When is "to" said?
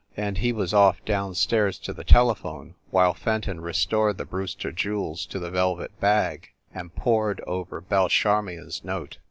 1.77-1.93, 5.27-5.37